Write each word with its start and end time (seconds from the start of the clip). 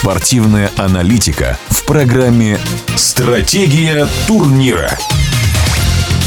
Спортивная 0.00 0.70
аналитика 0.76 1.58
в 1.70 1.84
программе 1.84 2.58
«Стратегия 2.94 4.06
турнира». 4.28 4.88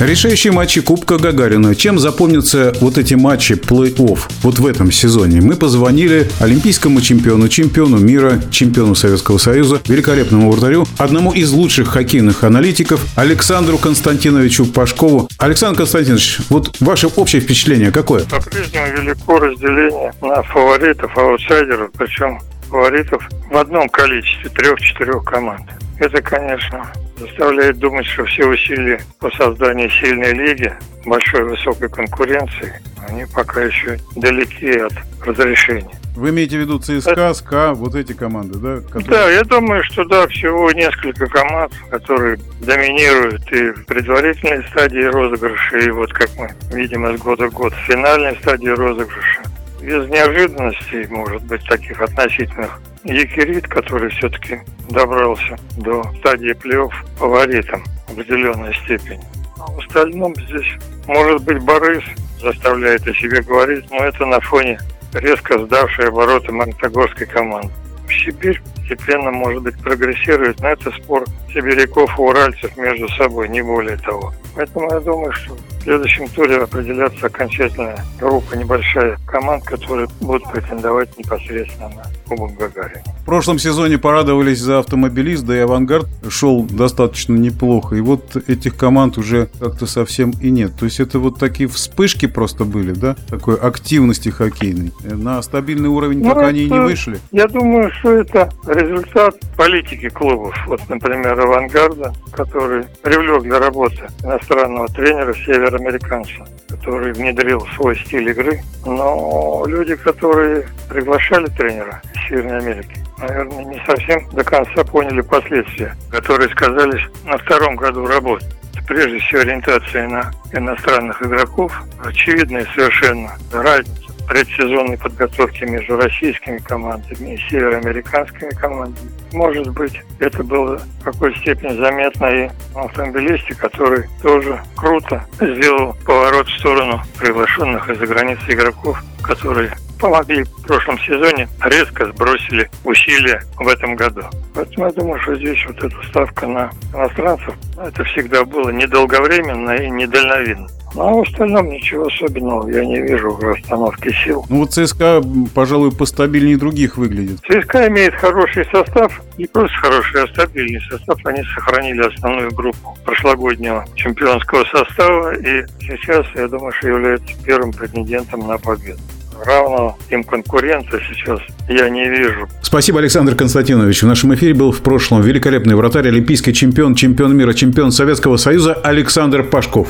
Решающие 0.00 0.52
матчи 0.52 0.80
Кубка 0.80 1.16
Гагарина. 1.16 1.76
Чем 1.76 2.00
запомнятся 2.00 2.74
вот 2.80 2.98
эти 2.98 3.14
матчи 3.14 3.52
плей-офф 3.52 4.18
вот 4.42 4.58
в 4.58 4.66
этом 4.66 4.90
сезоне? 4.90 5.40
Мы 5.40 5.54
позвонили 5.54 6.28
олимпийскому 6.40 7.00
чемпиону, 7.00 7.48
чемпиону 7.48 7.98
мира, 7.98 8.42
чемпиону 8.50 8.96
Советского 8.96 9.38
Союза, 9.38 9.80
великолепному 9.86 10.50
вратарю, 10.50 10.84
одному 10.98 11.32
из 11.32 11.52
лучших 11.52 11.88
хоккейных 11.88 12.42
аналитиков 12.42 13.06
Александру 13.14 13.78
Константиновичу 13.78 14.66
Пашкову. 14.66 15.28
Александр 15.38 15.78
Константинович, 15.78 16.40
вот 16.48 16.76
ваше 16.80 17.06
общее 17.06 17.40
впечатление 17.40 17.92
какое? 17.92 18.24
По-прежнему 18.24 18.86
велико 18.88 19.38
разделение 19.38 20.12
на 20.20 20.42
фаворитов, 20.42 21.16
аутсайдеров, 21.16 21.92
причем 21.96 22.40
фаворитов 22.72 23.28
в 23.50 23.56
одном 23.56 23.88
количестве, 23.90 24.48
трех-четырех 24.50 25.22
команд. 25.24 25.68
Это, 25.98 26.22
конечно, 26.22 26.90
заставляет 27.18 27.78
думать, 27.78 28.06
что 28.06 28.24
все 28.24 28.46
усилия 28.46 29.00
по 29.20 29.30
созданию 29.32 29.90
сильной 29.90 30.32
лиги, 30.32 30.72
большой 31.04 31.44
высокой 31.44 31.90
конкуренции, 31.90 32.80
они 33.08 33.26
пока 33.34 33.62
еще 33.62 33.98
далеки 34.16 34.70
от 34.78 34.94
разрешения. 35.24 35.90
Вы 36.16 36.30
имеете 36.30 36.58
в 36.58 36.60
виду 36.60 36.78
ЦСКА. 36.78 37.32
СКА, 37.32 37.72
вот 37.72 37.94
эти 37.94 38.12
команды, 38.12 38.58
да? 38.58 38.80
Которые... 38.80 39.08
Да, 39.08 39.30
я 39.30 39.42
думаю, 39.44 39.82
что 39.84 40.04
да, 40.04 40.26
всего 40.28 40.70
несколько 40.72 41.26
команд, 41.26 41.72
которые 41.90 42.38
доминируют 42.60 43.50
и 43.50 43.70
в 43.70 43.86
предварительной 43.86 44.62
стадии 44.68 45.04
розыгрыша, 45.04 45.78
и 45.78 45.90
вот 45.90 46.12
как 46.12 46.28
мы 46.36 46.50
видим 46.70 47.06
из 47.06 47.20
года 47.20 47.48
в 47.48 47.54
год 47.54 47.72
в 47.72 47.86
финальной 47.86 48.36
стадии 48.36 48.68
розыгрыша. 48.68 49.41
Без 49.82 50.08
неожиданностей, 50.08 51.08
может 51.08 51.42
быть, 51.42 51.64
таких 51.64 52.00
относительных 52.00 52.80
Екерит, 53.02 53.66
который 53.66 54.10
все-таки 54.10 54.60
добрался 54.88 55.58
до 55.76 56.04
стадии 56.20 56.52
плей-офф 56.52 56.92
фаворитом 57.16 57.82
в 58.06 58.12
определенной 58.12 58.72
степени. 58.84 59.20
А 59.58 59.66
в 59.72 59.78
остальном 59.80 60.36
здесь, 60.36 60.78
может 61.08 61.42
быть, 61.42 61.60
Борис 61.64 62.04
заставляет 62.40 63.06
о 63.08 63.14
себе 63.14 63.42
говорить, 63.42 63.84
но 63.90 63.98
это 64.04 64.24
на 64.24 64.40
фоне 64.40 64.78
резко 65.14 65.58
сдавшей 65.58 66.08
обороты 66.08 66.52
Магнитогорской 66.52 67.26
команды. 67.26 67.72
Сибирь 68.08 68.60
постепенно, 68.76 69.32
может 69.32 69.62
быть, 69.62 69.76
прогрессирует, 69.82 70.60
но 70.60 70.68
это 70.68 70.92
спор 70.92 71.24
сибиряков 71.52 72.18
и 72.18 72.22
уральцев 72.22 72.76
между 72.76 73.08
собой, 73.10 73.48
не 73.48 73.62
более 73.62 73.96
того. 73.96 74.32
Поэтому 74.54 74.90
я 74.92 75.00
думаю, 75.00 75.32
что 75.32 75.54
в 75.54 75.84
следующем 75.84 76.28
туре 76.28 76.58
определяться 76.58 77.26
окончательная 77.26 77.98
группа 78.20 78.54
небольшая 78.54 79.18
команд, 79.26 79.64
которые 79.64 80.08
будут 80.20 80.44
претендовать 80.52 81.18
непосредственно 81.18 81.88
на 81.88 82.04
Кубок 82.28 82.56
Гагарина. 82.56 83.02
В 83.22 83.24
прошлом 83.24 83.58
сезоне 83.58 83.98
порадовались 83.98 84.60
за 84.60 84.78
автомобилист, 84.78 85.44
да 85.44 85.56
и 85.56 85.60
авангард 85.60 86.06
шел 86.28 86.62
достаточно 86.64 87.34
неплохо. 87.34 87.96
И 87.96 88.00
вот 88.00 88.36
этих 88.46 88.76
команд 88.76 89.18
уже 89.18 89.48
как-то 89.58 89.86
совсем 89.86 90.32
и 90.40 90.50
нет. 90.50 90.72
То 90.78 90.84
есть 90.84 91.00
это 91.00 91.18
вот 91.18 91.38
такие 91.38 91.68
вспышки 91.68 92.26
просто 92.26 92.64
были, 92.64 92.92
да, 92.92 93.16
такой 93.28 93.56
активности 93.56 94.28
хоккейной. 94.28 94.92
На 95.02 95.42
стабильный 95.42 95.88
уровень 95.88 96.22
ну, 96.22 96.28
пока 96.28 96.48
они 96.48 96.60
и 96.60 96.70
не 96.70 96.78
вышли. 96.78 97.18
Я 97.32 97.48
думаю, 97.48 97.90
что 97.98 98.12
это 98.12 98.52
результат 98.66 99.36
политики 99.56 100.08
клубов. 100.10 100.54
Вот, 100.66 100.80
например, 100.88 101.41
авангарда, 101.42 102.12
который 102.32 102.84
привлек 103.02 103.42
для 103.42 103.58
работы 103.58 104.08
иностранного 104.22 104.88
тренера 104.88 105.32
североамериканца, 105.34 106.46
который 106.68 107.12
внедрил 107.12 107.66
свой 107.76 107.96
стиль 107.96 108.30
игры. 108.30 108.60
Но 108.84 109.64
люди, 109.66 109.94
которые 109.96 110.66
приглашали 110.88 111.46
тренера 111.46 112.00
из 112.14 112.28
Северной 112.28 112.58
Америки, 112.58 112.96
наверное, 113.18 113.64
не 113.64 113.82
совсем 113.86 114.28
до 114.30 114.44
конца 114.44 114.84
поняли 114.84 115.20
последствия, 115.20 115.94
которые 116.10 116.48
сказались 116.50 117.02
на 117.24 117.38
втором 117.38 117.76
году 117.76 118.06
работы. 118.06 118.46
Прежде 118.88 119.18
всего 119.18 119.40
ориентация 119.42 120.08
на 120.08 120.32
иностранных 120.52 121.22
игроков, 121.22 121.72
очевидная 122.04 122.66
совершенно 122.74 123.30
разница 123.52 124.11
предсезонной 124.28 124.98
подготовки 124.98 125.64
между 125.64 125.96
российскими 125.96 126.58
командами 126.58 127.34
и 127.34 127.50
североамериканскими 127.50 128.50
командами. 128.50 129.10
Может 129.32 129.68
быть, 129.68 130.00
это 130.20 130.42
было 130.42 130.78
в 130.78 131.04
какой 131.04 131.36
степени 131.38 131.76
заметно 131.76 132.26
и 132.26 132.50
автомобилисте, 132.74 133.54
который 133.54 134.04
тоже 134.22 134.60
круто 134.76 135.24
сделал 135.40 135.96
поворот 136.04 136.48
в 136.48 136.58
сторону 136.58 137.00
приглашенных 137.18 137.88
из-за 137.90 138.06
границы 138.06 138.42
игроков, 138.48 139.02
которые 139.22 139.72
помогли 140.00 140.42
в 140.42 140.66
прошлом 140.66 140.98
сезоне, 140.98 141.48
резко 141.62 142.06
сбросили 142.06 142.68
усилия 142.84 143.42
в 143.56 143.68
этом 143.68 143.94
году. 143.94 144.22
Поэтому 144.54 144.86
я 144.86 144.92
думаю, 144.92 145.20
что 145.20 145.34
здесь 145.36 145.58
вот 145.66 145.82
эта 145.82 145.96
ставка 146.08 146.46
на 146.46 146.70
иностранцев, 146.94 147.54
это 147.78 148.04
всегда 148.04 148.44
было 148.44 148.70
недолговременно 148.70 149.72
и 149.76 149.90
недальновидно. 149.90 150.68
Ну, 150.94 151.02
а 151.02 151.12
в 151.12 151.20
остальном 151.22 151.70
ничего 151.70 152.06
особенного 152.06 152.68
я 152.68 152.84
не 152.84 153.00
вижу 153.00 153.30
в 153.30 153.40
расстановке 153.42 154.12
сил. 154.24 154.44
Ну 154.50 154.58
вот 154.58 154.72
ЦСКА, 154.72 155.22
пожалуй, 155.54 155.90
постабильнее 155.90 156.58
других 156.58 156.98
выглядит. 156.98 157.38
ЦСКА 157.48 157.88
имеет 157.88 158.14
хороший 158.14 158.66
состав, 158.66 159.22
не 159.38 159.46
просто 159.46 159.74
хороший, 159.78 160.24
а 160.24 160.26
стабильный 160.28 160.80
состав. 160.90 161.18
Они 161.24 161.42
сохранили 161.54 162.02
основную 162.06 162.50
группу 162.52 162.96
прошлогоднего 163.04 163.86
чемпионского 163.94 164.64
состава 164.64 165.34
и 165.34 165.64
сейчас, 165.80 166.26
я 166.34 166.46
думаю, 166.48 166.72
что 166.72 166.88
является 166.88 167.34
первым 167.42 167.72
претендентом 167.72 168.46
на 168.46 168.58
победу 168.58 169.00
равного 169.44 169.96
им 170.10 170.24
конкурента 170.24 170.98
сейчас 171.08 171.40
я 171.68 171.88
не 171.88 172.08
вижу. 172.08 172.48
Спасибо, 172.62 172.98
Александр 172.98 173.34
Константинович. 173.34 174.02
В 174.02 174.06
нашем 174.06 174.34
эфире 174.34 174.54
был 174.54 174.72
в 174.72 174.80
прошлом 174.82 175.22
великолепный 175.22 175.74
вратарь, 175.74 176.08
олимпийский 176.08 176.52
чемпион, 176.52 176.94
чемпион 176.94 177.36
мира, 177.36 177.52
чемпион 177.52 177.92
Советского 177.92 178.36
Союза 178.36 178.74
Александр 178.74 179.42
Пашков. 179.42 179.88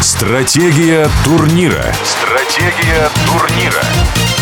Стратегия 0.00 1.08
турнира. 1.24 1.84
Стратегия 2.04 3.08
турнира. 3.26 4.35